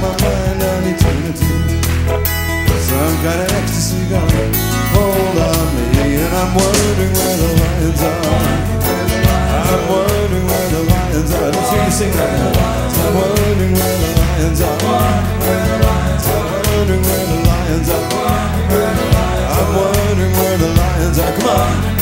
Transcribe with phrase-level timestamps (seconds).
[0.00, 1.50] my mind on eternity.
[2.88, 4.44] Some kind of ecstasy gonna
[4.94, 8.22] hold on me, and I'm wondering where the lions are.
[9.68, 11.50] I'm wondering where the lions are.
[11.50, 12.56] Let's hear you sing that.
[12.96, 14.78] I'm wondering where the lions are.
[14.78, 15.34] I'm
[16.68, 18.06] wondering where the lions are.
[19.58, 21.32] I'm wondering where the lions are.
[21.38, 21.97] Come on.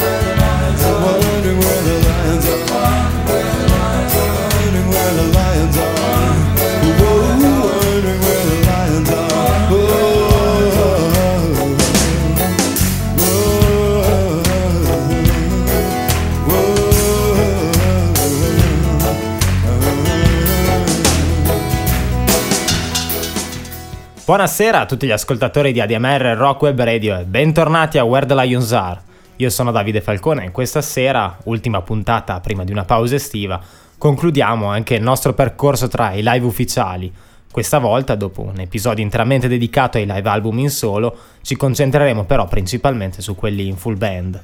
[24.37, 28.35] Buonasera a tutti gli ascoltatori di ADMR Rock Web Radio e bentornati a Where the
[28.35, 29.01] Lions Are.
[29.37, 33.59] Io sono Davide Falcone e questa sera, ultima puntata prima di una pausa estiva,
[33.97, 37.11] concludiamo anche il nostro percorso tra i live ufficiali.
[37.51, 42.45] Questa volta, dopo un episodio interamente dedicato ai live album in solo, ci concentreremo però
[42.45, 44.39] principalmente su quelli in full band.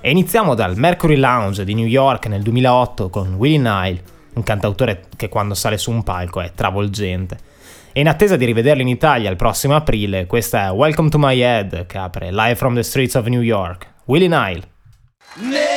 [0.00, 4.00] E iniziamo dal Mercury Lounge di New York nel 2008 con Willie Nile,
[4.34, 7.50] un cantautore che quando sale su un palco è travolgente.
[7.96, 11.38] E in attesa di rivederlo in Italia il prossimo aprile, questa è Welcome to My
[11.38, 13.86] Head che apre Live from the Streets of New York.
[14.06, 15.73] Willie Nile.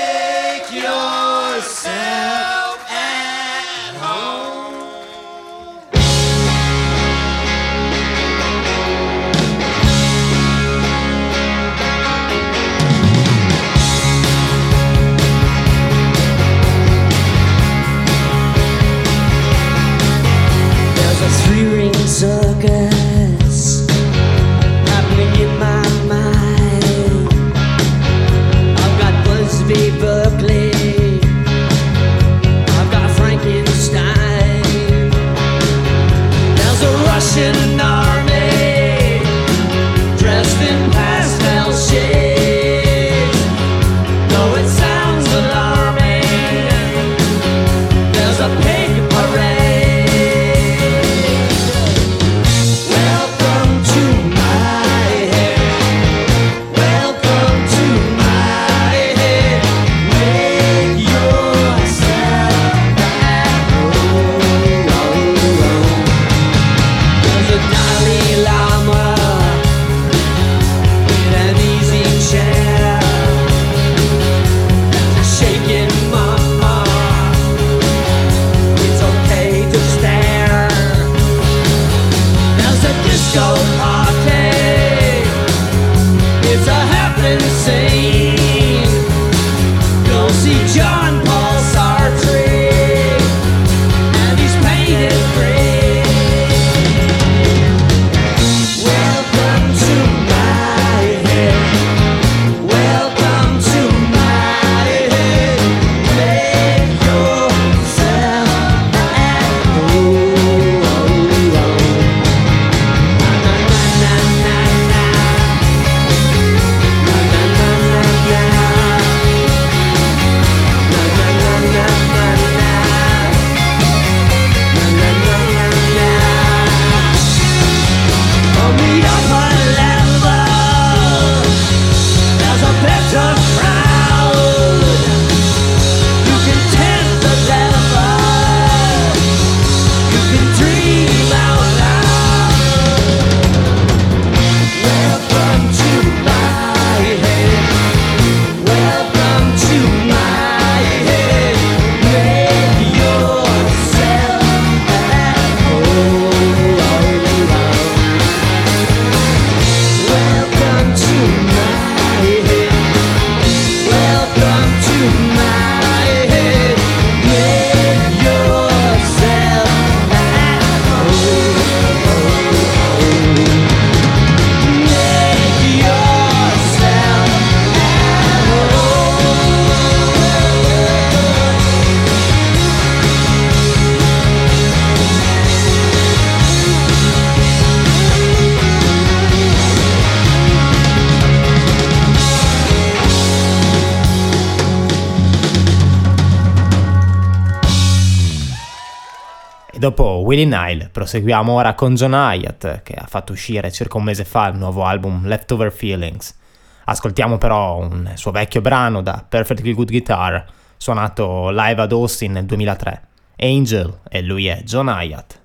[200.27, 200.89] Willie Nile.
[200.91, 204.83] Proseguiamo ora con John Hyatt, che ha fatto uscire circa un mese fa il nuovo
[204.83, 206.35] album Leftover Feelings.
[206.83, 210.45] Ascoltiamo però un suo vecchio brano da Perfectly Good Guitar,
[210.75, 213.01] suonato live ad Austin nel 2003,
[213.37, 215.39] Angel, e lui è John Hyatt.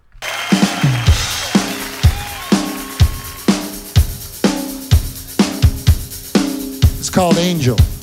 [6.99, 8.02] It's called Angel.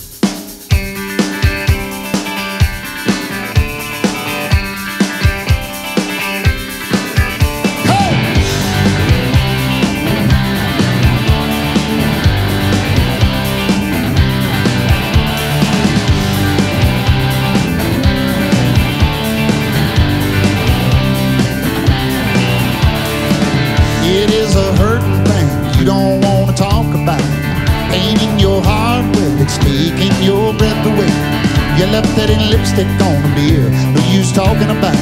[32.80, 34.96] That in lipstick on a mirror, no use talking about.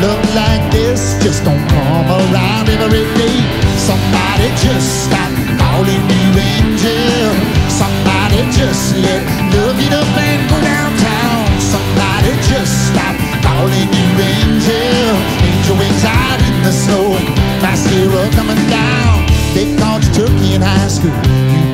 [0.00, 3.36] Love like this just don't come around every day.
[3.76, 5.30] Somebody just stop
[5.60, 7.32] calling you angel.
[7.68, 9.22] Somebody just let
[9.52, 11.44] love it up and go downtown.
[11.60, 13.14] Somebody just stop
[13.44, 15.12] calling you angel.
[15.44, 17.12] Angel wings out in the snow
[17.60, 19.26] mascara coming down.
[19.54, 21.12] They called you turkey in high school.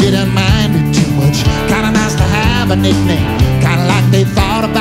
[0.02, 1.46] You didn't mind it too much.
[1.70, 3.28] Kinda nice to have a nickname.
[3.62, 4.77] Kinda like they thought about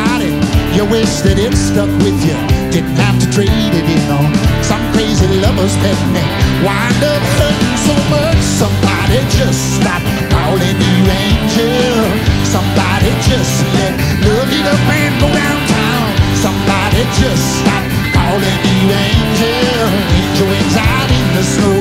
[0.90, 2.38] wish that it stuck with you.
[2.72, 4.32] Didn't have to trade it in on
[4.64, 6.32] some crazy lover's pet name.
[6.64, 8.40] Wind up hurting so much.
[8.40, 12.04] Somebody just stop calling you angel.
[12.48, 13.94] Somebody just let
[14.24, 16.08] love it up and go downtown.
[16.40, 17.84] Somebody just stop
[18.16, 19.84] calling you angel.
[19.92, 21.80] Angel wings out in the snow.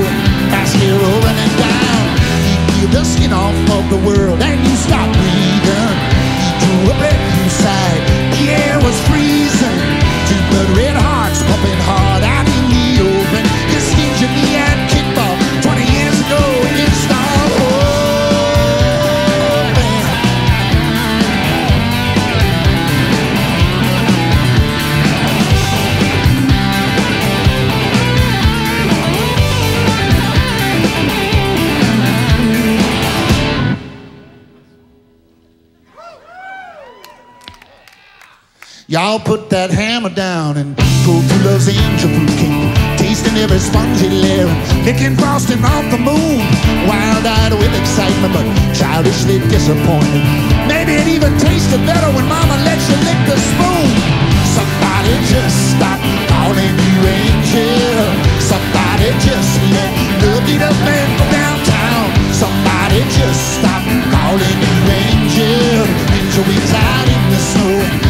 [0.50, 2.05] Mascara running down.
[2.43, 5.94] He peeled the skin off of the world and you stopped breathing.
[6.43, 7.25] He drew a breath
[7.67, 9.81] The air was freezing.
[10.29, 10.43] Two
[40.17, 40.75] down and
[41.05, 42.73] go to love's angel food cake.
[42.97, 44.49] Tasting every spongy layer,
[44.89, 46.41] licking frosting off the moon.
[46.89, 50.25] Wild-eyed with excitement, but childishly disappointed.
[50.65, 53.89] Maybe it even tasted better when mama let you lick the spoon.
[54.57, 56.01] Somebody just stop
[56.33, 58.09] calling you angel.
[58.41, 59.93] Somebody just let
[60.25, 62.09] love it up and go downtown.
[62.33, 63.85] Somebody just stop
[64.17, 65.85] calling you angel.
[66.09, 68.06] Angel out in the snow,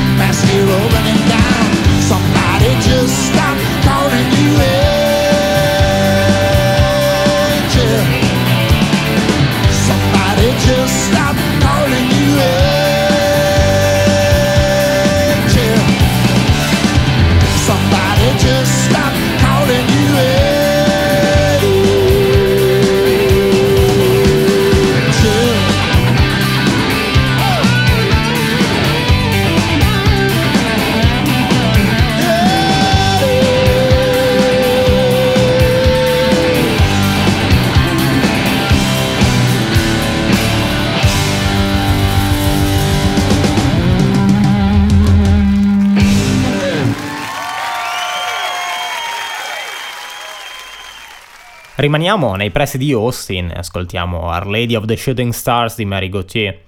[51.86, 56.08] Rimaniamo nei pressi di Austin e ascoltiamo Our Lady of the Shooting Stars di Mary
[56.08, 56.62] Gauthier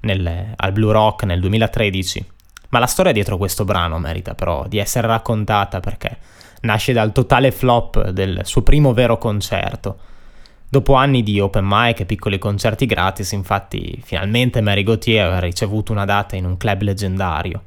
[0.00, 2.26] nel- al Blue Rock nel 2013.
[2.70, 6.18] Ma la storia dietro questo brano merita però di essere raccontata perché
[6.62, 9.96] nasce dal totale flop del suo primo vero concerto.
[10.68, 15.92] Dopo anni di open mic e piccoli concerti gratis, infatti, finalmente Mary Gauthier aveva ricevuto
[15.92, 17.66] una data in un club leggendario.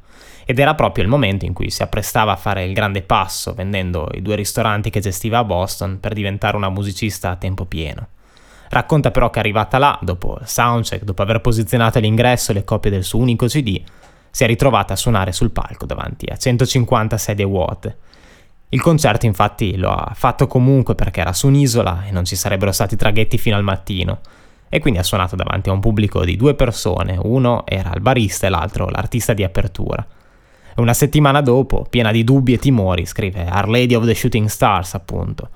[0.50, 4.08] Ed era proprio il momento in cui si apprestava a fare il grande passo, vendendo
[4.14, 8.08] i due ristoranti che gestiva a Boston per diventare una musicista a tempo pieno.
[8.70, 13.04] Racconta però che arrivata là, dopo il soundcheck, dopo aver posizionato all'ingresso le copie del
[13.04, 13.82] suo unico CD,
[14.32, 17.98] si è ritrovata a suonare sul palco davanti a 150 sedie vuote.
[18.70, 22.72] Il concerto infatti lo ha fatto comunque perché era su un'isola e non ci sarebbero
[22.72, 24.22] stati traghetti fino al mattino,
[24.70, 28.48] e quindi ha suonato davanti a un pubblico di due persone, uno era il barista
[28.48, 30.08] e l'altro l'artista di apertura.
[30.78, 34.94] Una settimana dopo, piena di dubbi e timori, scrive Our Lady of the Shooting Stars,
[34.94, 35.50] appunto,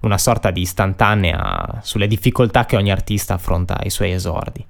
[0.00, 4.66] una sorta di istantanea sulle difficoltà che ogni artista affronta ai suoi esordi.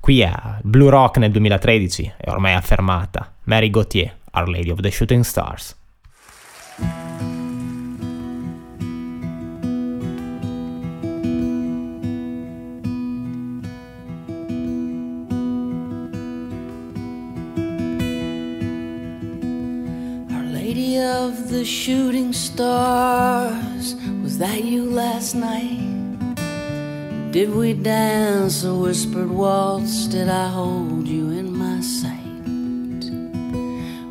[0.00, 0.32] Qui è
[0.62, 5.76] Blue Rock nel 2013 è ormai affermata Mary Gauthier, Our Lady of the Shooting Stars.
[21.62, 26.34] The Shooting Stars, was that you last night?
[27.30, 30.08] Did we dance a whispered waltz?
[30.08, 33.04] Did I hold you in my sight?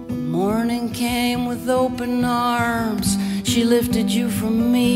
[0.07, 4.93] When morning came with open arms, she lifted you from me.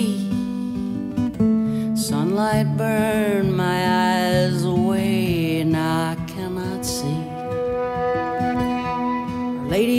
[1.97, 3.79] Sunlight burned my
[4.13, 5.04] eyes away,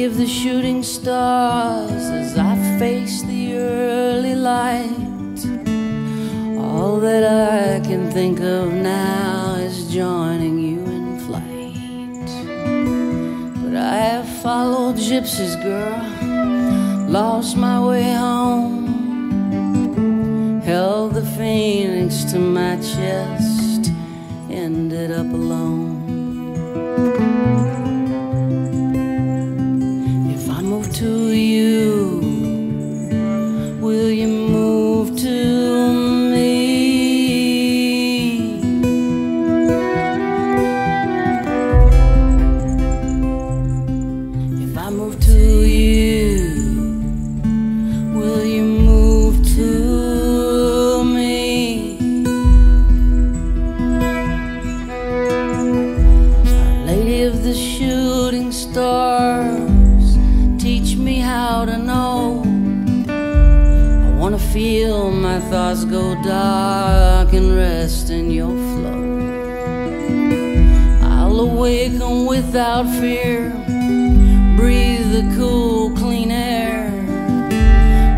[0.06, 5.40] of the shooting stars, as I face the early light.
[6.60, 12.30] All that I can think of now is joining you in flight.
[13.64, 16.00] But I have followed gypsies, girl,
[17.10, 18.86] lost my way home,
[20.62, 23.90] held the phoenix to my chest,
[24.48, 26.06] ended up alone.
[30.96, 32.20] To you,
[33.82, 35.92] will you move to
[36.30, 36.46] me?
[44.64, 46.38] If I move to you,
[48.14, 51.98] will you move to me?
[56.86, 59.25] Lady of the shooting stars,
[64.56, 69.04] feel my thoughts go dark and rest in your flow.
[71.02, 73.50] I'll awaken without fear,
[74.56, 76.88] breathe the cool, clean air.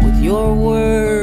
[0.04, 1.17] With your words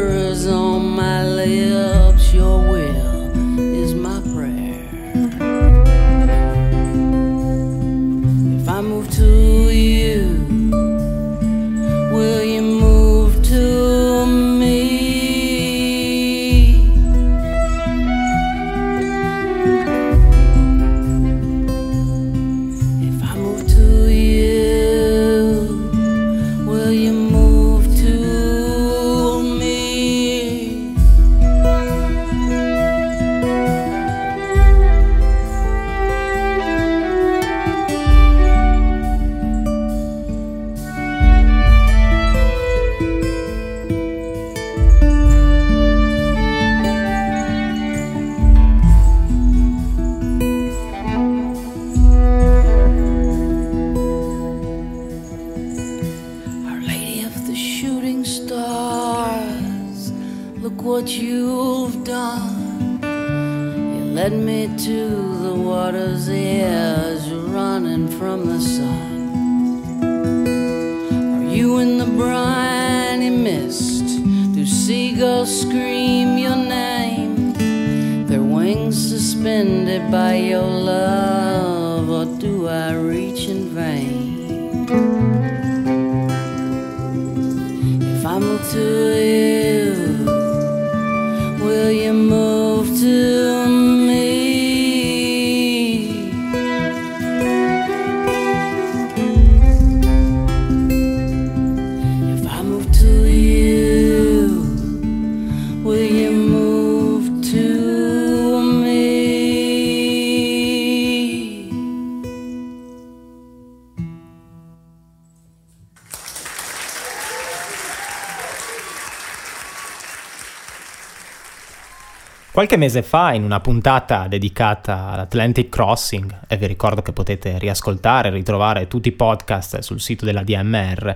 [122.66, 128.30] Qualche mese fa, in una puntata dedicata all'Atlantic Crossing, e vi ricordo che potete riascoltare
[128.30, 131.16] e ritrovare tutti i podcast sul sito della DMR,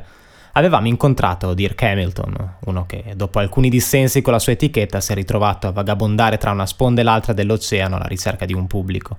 [0.52, 5.16] avevamo incontrato Dirk Hamilton, uno che dopo alcuni dissensi con la sua etichetta si è
[5.16, 9.18] ritrovato a vagabondare tra una sponda e l'altra dell'oceano alla ricerca di un pubblico.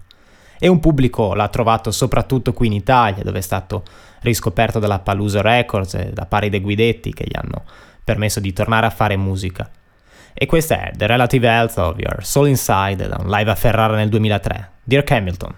[0.60, 3.82] E un pubblico l'ha trovato soprattutto qui in Italia, dove è stato
[4.20, 7.64] riscoperto dalla Paluso Records e da pari dei Guidetti che gli hanno
[8.04, 9.68] permesso di tornare a fare musica.
[10.42, 13.94] E questa è The Relative Health of Your Soul Inside da un live a Ferrara
[13.94, 14.70] nel 2003.
[14.84, 15.54] Dirk Hamilton.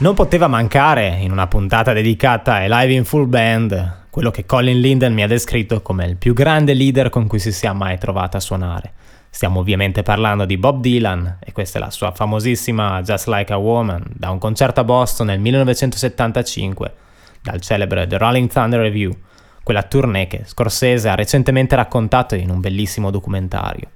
[0.00, 4.80] Non poteva mancare in una puntata dedicata ai live in full band quello che Colin
[4.80, 8.38] Linden mi ha descritto come il più grande leader con cui si sia mai trovato
[8.38, 8.94] a suonare.
[9.28, 13.58] Stiamo ovviamente parlando di Bob Dylan e questa è la sua famosissima Just Like a
[13.58, 16.94] Woman da un concerto a Boston nel 1975
[17.42, 19.14] dal celebre The Rolling Thunder Review,
[19.62, 23.90] quella tournée che Scorsese ha recentemente raccontato in un bellissimo documentario.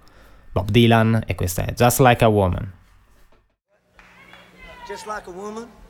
[0.53, 2.73] Bob Dylan e questa è Just Like a Woman.
[4.87, 5.84] Just like a woman.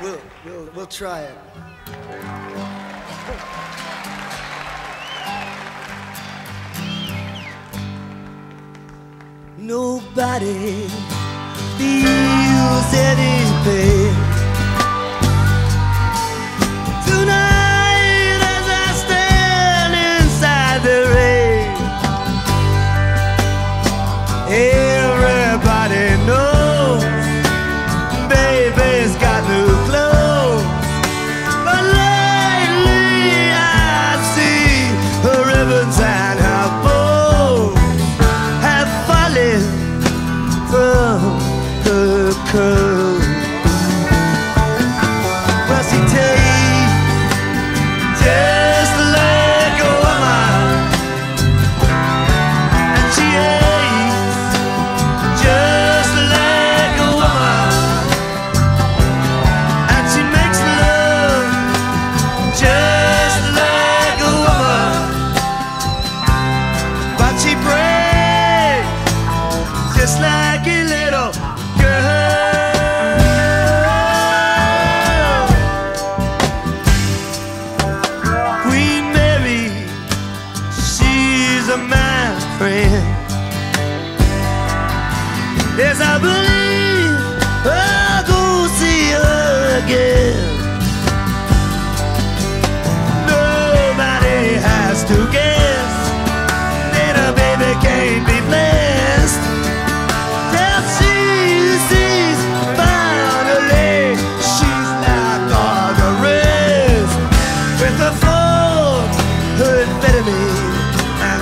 [0.00, 1.38] we'll, we'll, we'll try it.
[9.58, 10.88] Nobody
[11.78, 14.31] feels anything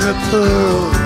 [0.00, 0.99] her pearl.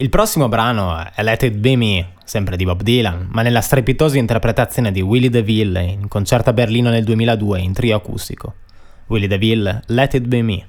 [0.00, 4.16] Il prossimo brano è Let It Be Me, sempre di Bob Dylan, ma nella strepitosa
[4.16, 8.54] interpretazione di Willie DeVille in concerto a Berlino nel 2002 in trio acustico.
[9.08, 10.66] Willie DeVille, Let It Be Me.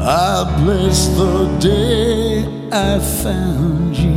[0.00, 4.15] I bless the day I found you.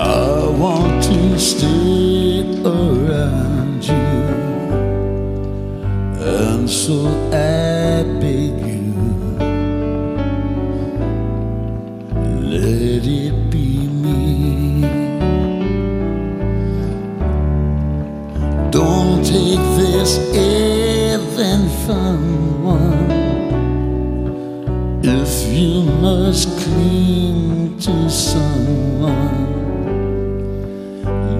[0.00, 3.94] I want to stay around you.
[6.20, 8.94] And so I beg you,
[12.46, 14.82] let it be me.
[18.70, 23.10] Don't take this even from one.
[25.02, 29.37] If you must cling to someone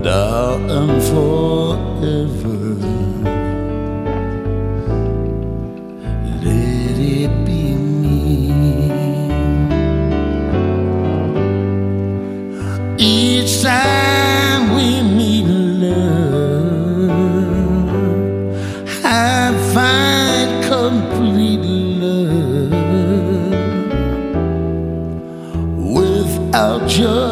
[0.09, 2.59] now and forever,
[6.45, 7.63] let it be
[8.01, 8.17] me.
[12.97, 15.49] Each time we meet
[15.85, 17.11] love,
[19.05, 21.67] I find complete
[22.03, 22.73] love
[25.97, 27.28] without your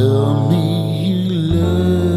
[0.00, 2.09] Tell me you love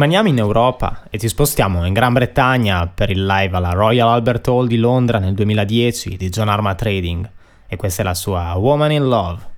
[0.00, 4.48] Rimaniamo in Europa e ci spostiamo in Gran Bretagna per il live alla Royal Albert
[4.48, 7.30] Hall di Londra nel 2010 di John Arma Trading
[7.66, 9.49] e questa è la sua Woman in Love.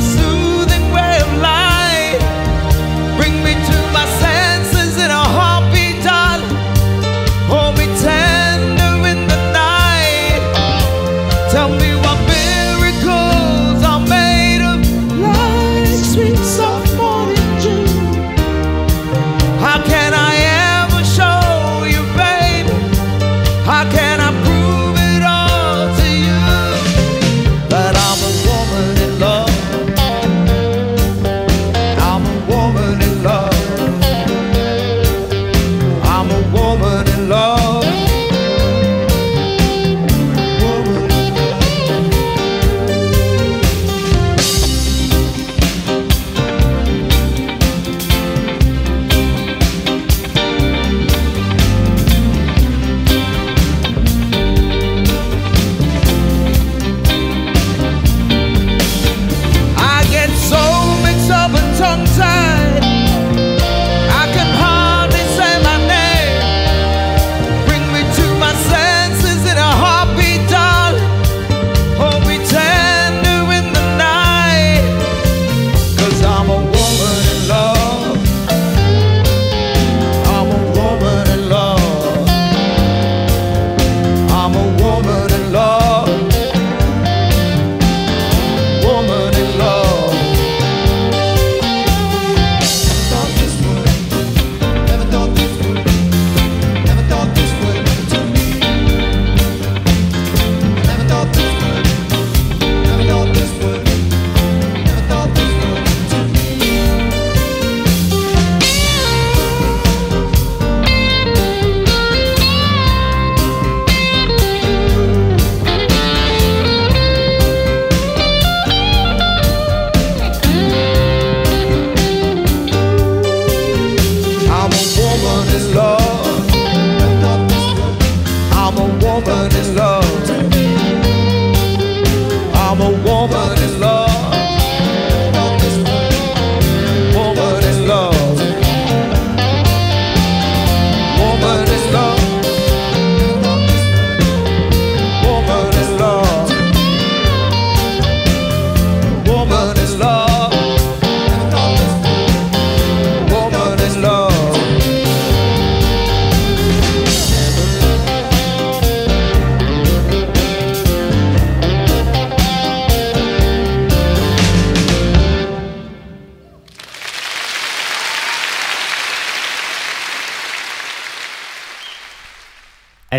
[0.00, 0.57] soon.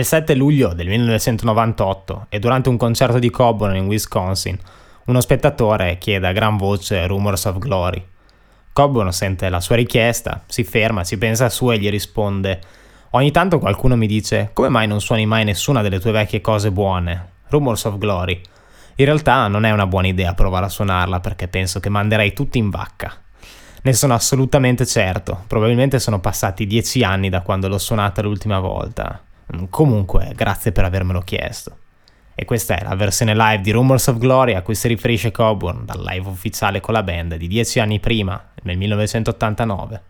[0.10, 4.58] 7 luglio del 1998 e durante un concerto di Coburn in Wisconsin,
[5.06, 8.04] uno spettatore chiede a gran voce Rumors of Glory.
[8.74, 12.60] Coburn sente la sua richiesta, si ferma, ci pensa su e gli risponde
[13.12, 16.72] Ogni tanto qualcuno mi dice come mai non suoni mai nessuna delle tue vecchie cose
[16.72, 17.34] buone?
[17.50, 18.42] Rumors of Glory.
[18.96, 22.58] In realtà non è una buona idea provare a suonarla perché penso che manderei tutti
[22.58, 23.16] in vacca.
[23.84, 29.26] Ne sono assolutamente certo, probabilmente sono passati dieci anni da quando l'ho suonata l'ultima volta.
[29.70, 31.78] Comunque, grazie per avermelo chiesto.
[32.36, 35.86] E questa è la versione live di Rumors of Glory a cui si riferisce Coburn
[35.86, 40.02] dal live ufficiale con la band di dieci anni prima, nel 1989.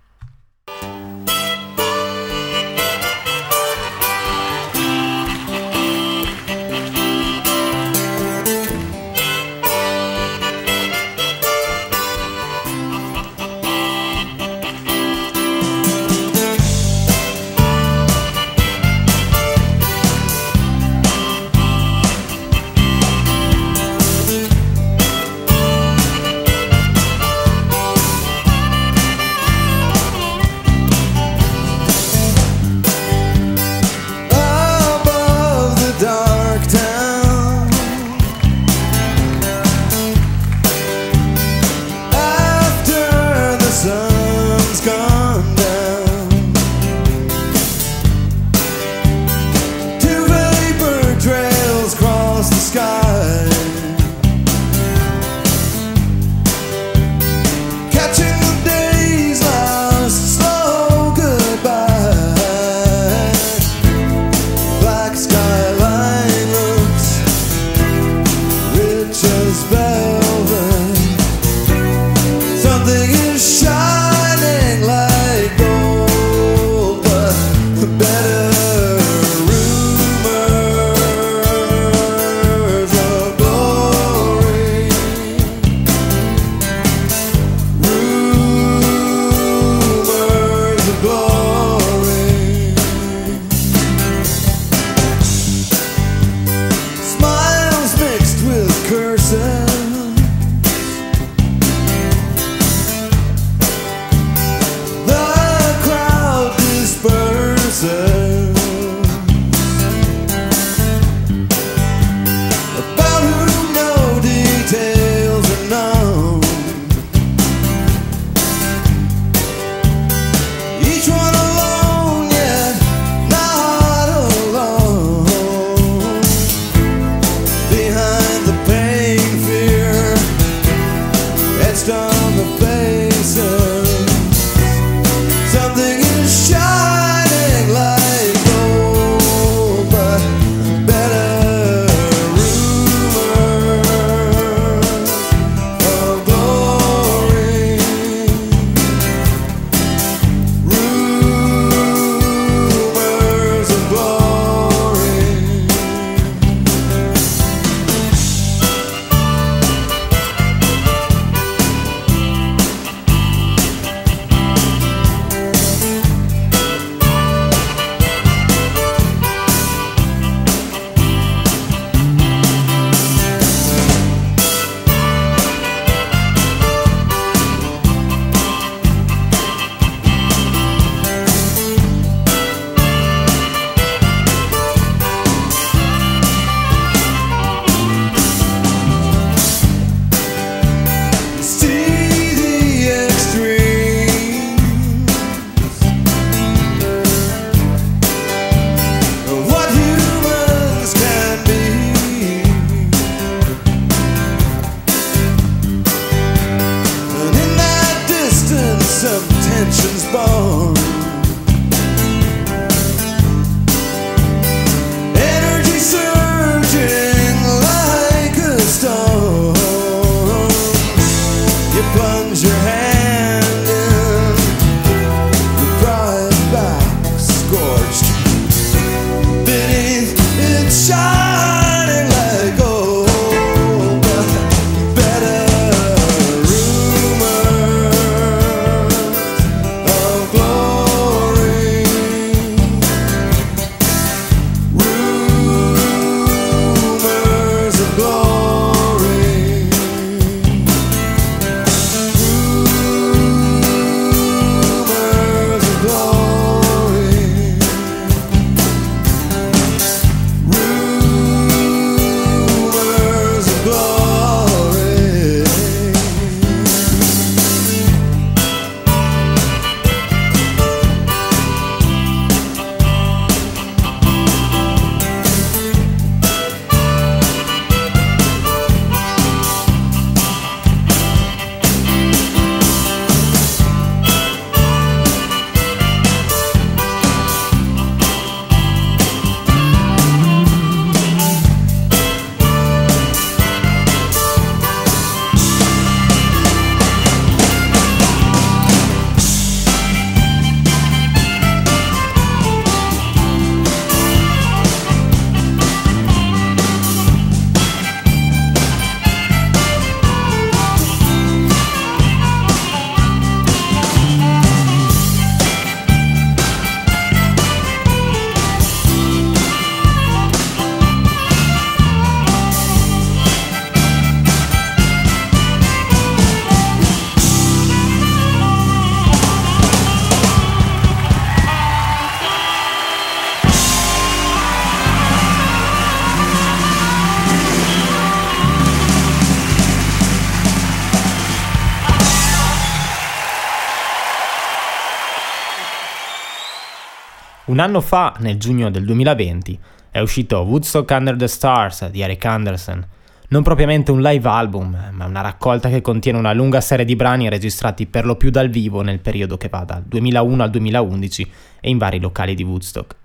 [347.59, 349.59] Un anno fa, nel giugno del 2020,
[349.91, 352.87] è uscito Woodstock Under the Stars di Eric Anderson.
[353.27, 357.27] Non propriamente un live album, ma una raccolta che contiene una lunga serie di brani
[357.27, 361.69] registrati per lo più dal vivo nel periodo che va dal 2001 al 2011 e
[361.69, 362.95] in vari locali di Woodstock.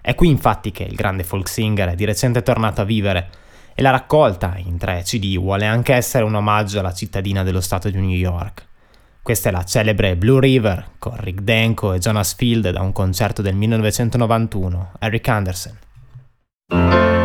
[0.00, 3.28] È qui infatti che il grande folk singer è di recente tornato a vivere
[3.74, 7.90] e la raccolta, in tre CD, vuole anche essere un omaggio alla cittadina dello stato
[7.90, 8.66] di New York.
[9.26, 13.42] Questa è la celebre Blue River con Rick Denko e Jonas Field da un concerto
[13.42, 17.15] del 1991, Eric Anderson.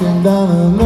[0.00, 0.79] Walking down an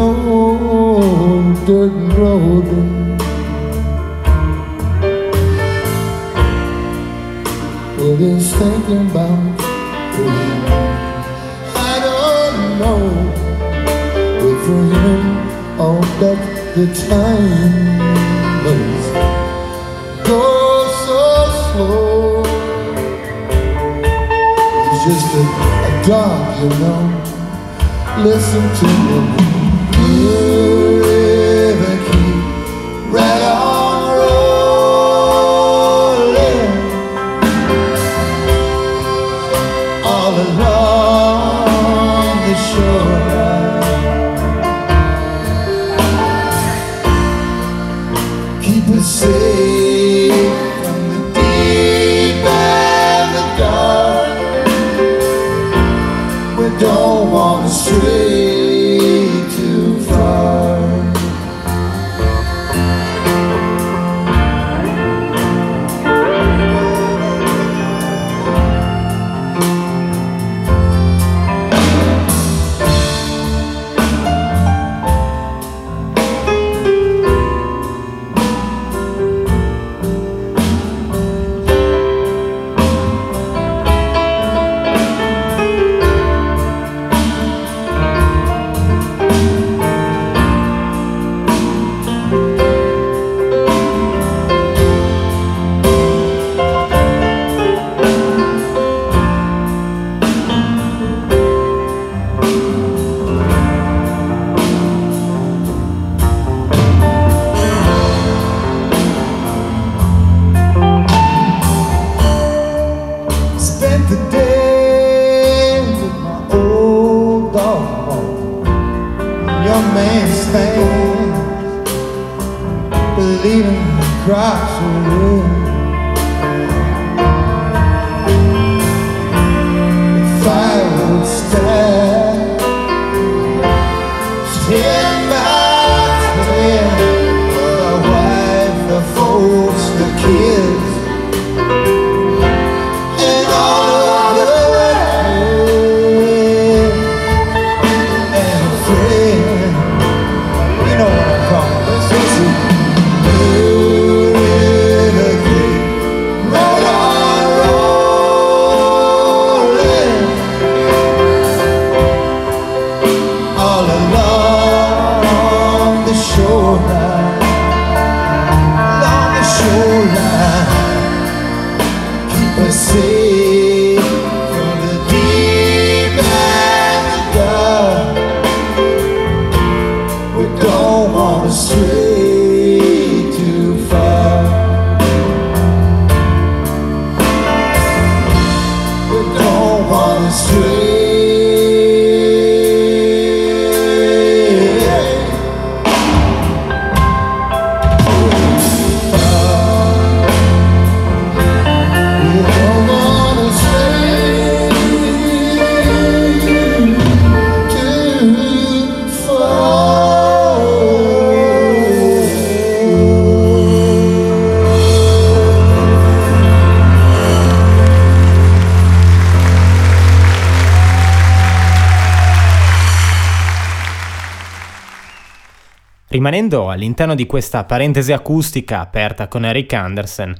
[226.14, 230.32] Rimanendo all'interno di questa parentesi acustica aperta con Eric Anderson,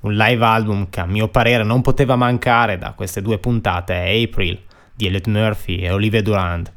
[0.00, 4.22] un live album che a mio parere non poteva mancare da queste due puntate è
[4.22, 4.58] April
[4.94, 6.72] di Elliot Murphy e Olivier Durand.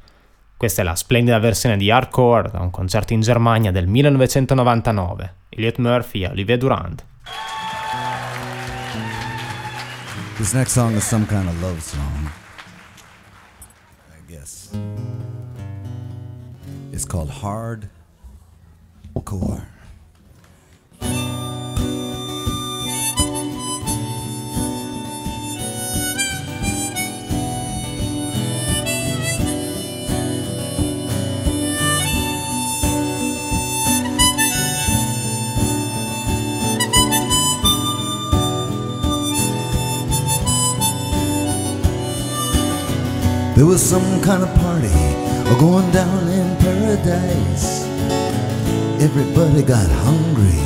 [0.58, 5.34] Questa è la splendida versione di Hardcore da un concerto in Germania del 1999.
[5.48, 7.06] Elliot Murphy e Olivier Durand.
[10.36, 12.30] This next song is some kind of love song.
[14.10, 14.72] I guess.
[16.92, 17.88] It's called Hard
[43.62, 44.90] There was some kind of party
[45.60, 47.86] going down in paradise.
[49.02, 50.62] Everybody got hungry,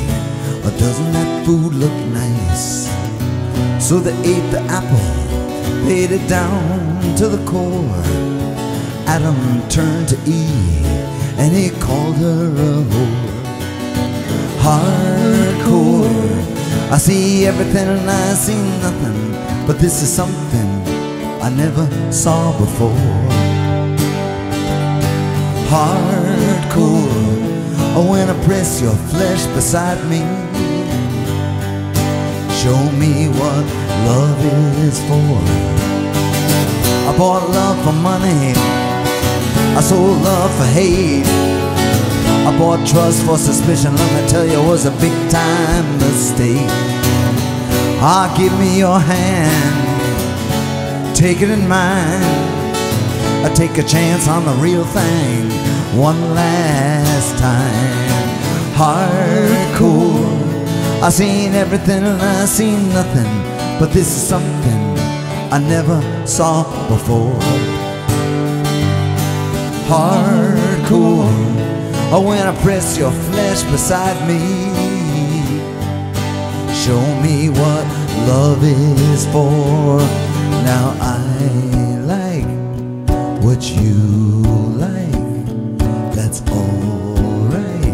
[0.62, 2.86] or doesn't that food look nice?
[3.82, 5.08] So they ate the apple,
[5.88, 8.02] paid it down to the core.
[9.06, 9.38] Adam
[9.70, 10.84] turned to Eve,
[11.38, 13.36] and he called her a whore.
[14.60, 16.12] Hardcore.
[16.92, 19.32] I see everything and I see nothing,
[19.66, 20.68] but this is something
[21.40, 22.92] I never saw before.
[25.72, 27.35] Hardcore.
[27.98, 30.20] Oh, when I press your flesh beside me,
[32.52, 33.64] show me what
[34.04, 34.38] love
[34.84, 35.40] is for.
[37.08, 38.52] I bought love for money,
[39.74, 41.24] I sold love for hate.
[42.44, 46.68] I bought trust for suspicion, let me tell you, it was a big time mistake.
[48.04, 52.20] Ah, give me your hand, take it in mine.
[53.42, 58.16] I take a chance on the real thing one last time.
[58.74, 60.36] Hardcore.
[61.02, 63.30] I seen everything and I seen nothing,
[63.78, 64.98] but this is something
[65.52, 67.38] I never saw before.
[69.88, 71.30] Hardcore.
[72.12, 74.40] Oh, when I press your flesh beside me,
[76.74, 77.86] show me what
[78.28, 79.98] love is for.
[80.64, 81.18] Now I
[82.12, 82.46] like
[83.42, 83.94] what you
[84.78, 85.15] like.
[86.40, 87.86] That's alright.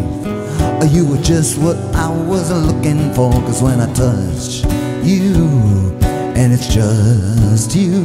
[0.91, 3.31] You were just what I was looking for.
[3.31, 4.63] Cause when I touch
[5.03, 5.95] you,
[6.35, 8.03] and it's just you,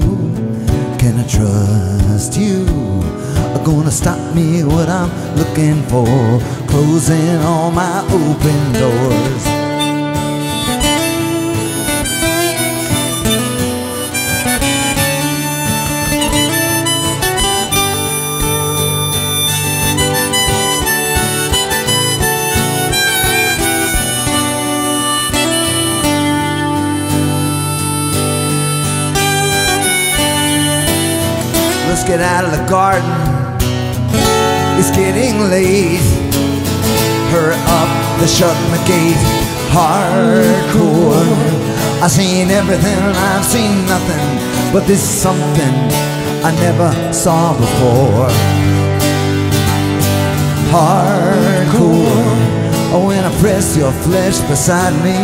[0.99, 2.67] can I trust you?
[3.55, 6.07] Are Gonna stop me what I'm looking for,
[6.69, 9.58] closing all my open doors.
[32.09, 33.05] Get out of the garden.
[34.81, 36.01] It's getting late.
[37.29, 39.21] Hurry up, they shut my gate.
[39.77, 41.29] Hardcore.
[42.03, 42.99] I've seen everything,
[43.29, 44.27] I've seen nothing,
[44.73, 45.75] but this is something
[46.49, 48.33] I never saw before.
[50.73, 52.39] Hardcore.
[52.91, 55.21] Oh, when I press your flesh beside me,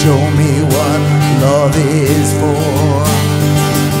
[0.00, 1.00] show me what
[1.44, 3.16] love is for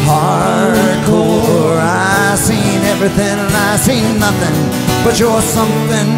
[0.06, 1.78] hardcore.
[1.82, 4.56] I seen everything and I seen nothing,
[5.04, 6.08] but you're something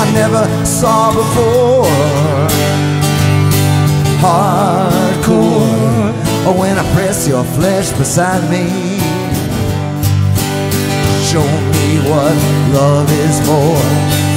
[0.00, 1.86] I never saw before.
[4.24, 6.10] Hardcore.
[6.46, 8.66] Oh, when I press your flesh beside me,
[11.30, 12.36] show me what
[12.74, 14.29] love is for.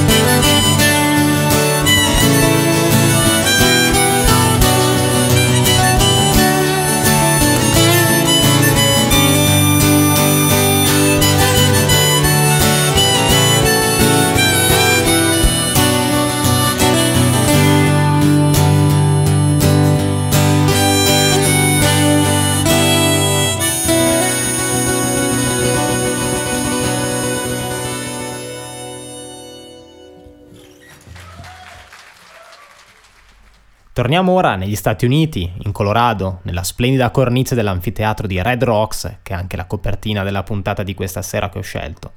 [34.04, 39.32] Torniamo ora negli Stati Uniti, in Colorado, nella splendida cornice dell'anfiteatro di Red Rocks, che
[39.32, 42.12] è anche la copertina della puntata di questa sera che ho scelto.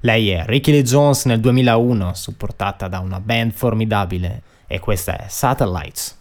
[0.00, 5.26] Lei è Ricky Lee Jones nel 2001, supportata da una band formidabile, e questa è
[5.28, 6.18] Satellites.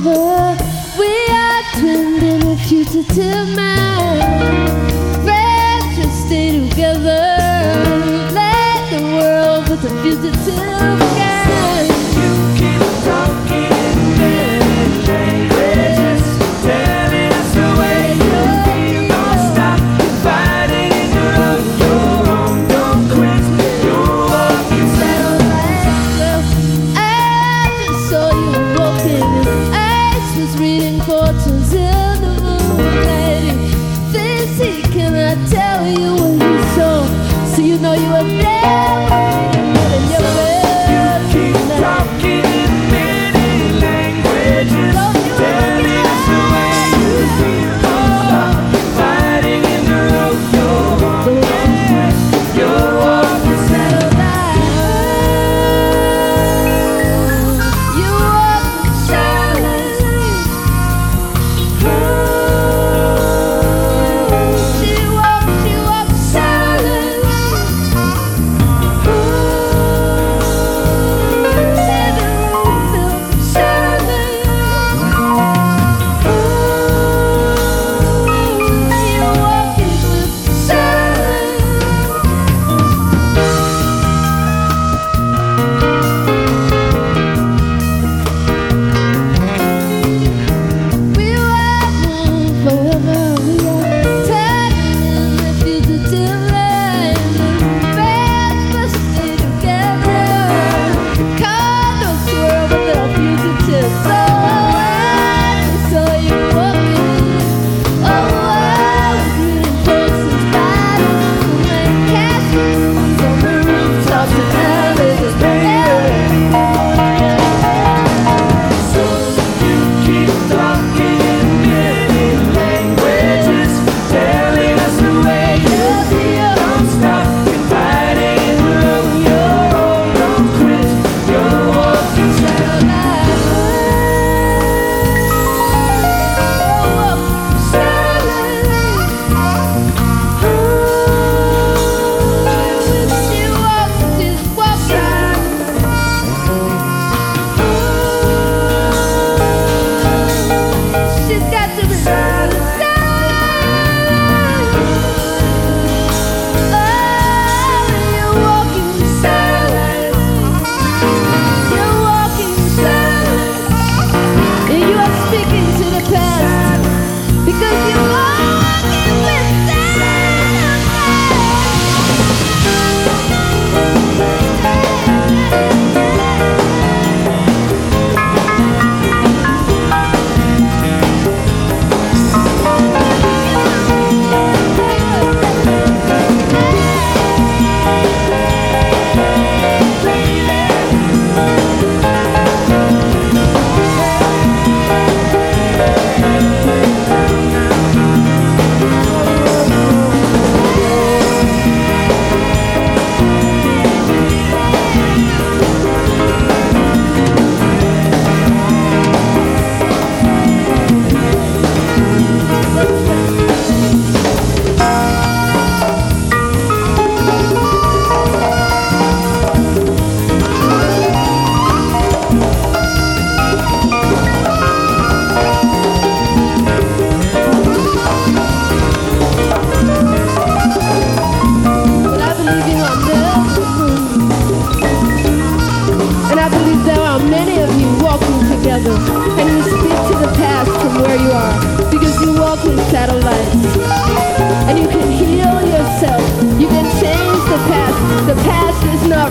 [0.00, 3.87] We are twinned in a fugitive man.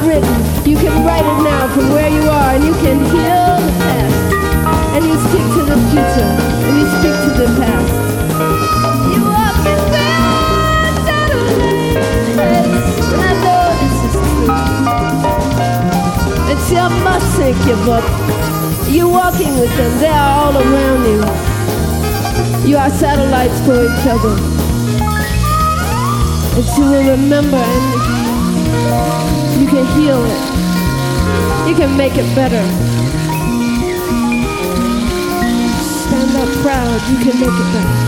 [0.07, 0.35] written.
[0.65, 4.15] You can write it now from where you are, and you can heal the past.
[4.95, 6.31] And you speak to the future,
[6.65, 7.91] and you speak to the past.
[9.11, 11.39] You walk in words out of
[12.39, 12.87] place.
[13.19, 14.47] I know this is true.
[16.51, 18.07] It's your must think your book.
[18.87, 21.21] You're walking with them, they are all around you.
[22.67, 24.35] You are satellites for each other.
[26.59, 27.96] It's who remember and
[29.59, 31.67] you can heal it.
[31.67, 32.63] You can make it better.
[35.81, 37.01] Stand up proud.
[37.09, 38.06] You can make it better.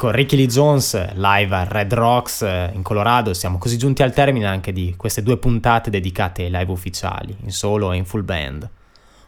[0.00, 4.14] Con Ricky Lee Jones live a Red Rocks eh, in Colorado siamo così giunti al
[4.14, 8.24] termine anche di queste due puntate dedicate ai live ufficiali, in solo e in full
[8.24, 8.66] band.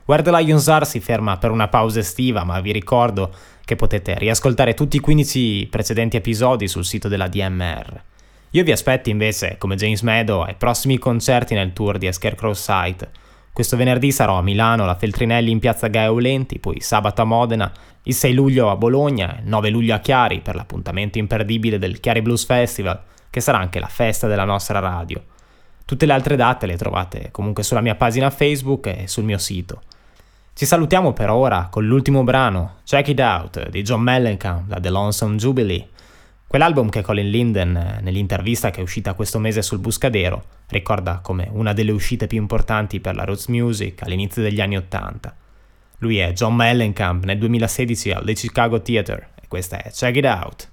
[0.07, 3.35] Where the Lions Are si ferma per una pausa estiva, ma vi ricordo
[3.67, 8.03] che potete riascoltare tutti i 15 precedenti episodi sul sito della DMR.
[8.53, 13.11] Io vi aspetto invece, come James Meadow, ai prossimi concerti nel tour di Scarecrow Site,
[13.53, 17.71] questo venerdì sarò a Milano, la Feltrinelli in piazza Gaio Lenti, poi sabato a Modena,
[18.05, 22.23] il 6 luglio a Bologna, il 9 luglio a Chiari per l'appuntamento imperdibile del Chiari
[22.23, 22.99] Blues Festival,
[23.29, 25.23] che sarà anche la festa della nostra radio.
[25.85, 29.83] Tutte le altre date le trovate comunque sulla mia pagina Facebook e sul mio sito.
[30.55, 34.89] Ci salutiamo per ora con l'ultimo brano, Check It Out, di John Mellencamp da The
[34.89, 35.89] Lonesome Jubilee.
[36.53, 41.49] Quell'album che Colin Linden, eh, nell'intervista che è uscita questo mese sul Buscadero, ricorda come
[41.51, 45.35] una delle uscite più importanti per la roots music all'inizio degli anni Ottanta.
[46.01, 50.25] Lui è John Mellencamp nel 2016 al The Chicago Theatre e questa è Check It
[50.27, 50.72] Out.